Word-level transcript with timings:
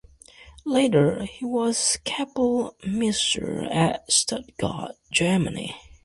Later 0.65 1.25
he 1.25 1.45
was 1.45 1.99
kapellmeister 2.05 3.71
at 3.71 4.11
Stuttgart, 4.11 4.95
Germany. 5.11 5.75